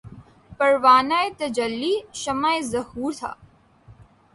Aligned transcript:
پروانۂ 0.57 1.21
تجلی 1.39 1.93
شمع 2.21 2.53
ظہور 2.71 3.11
تھا 3.19 3.31